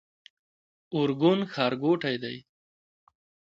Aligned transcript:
ارګون 0.95 1.39
ښارګوټی 1.53 2.15
دی؟ 2.23 2.37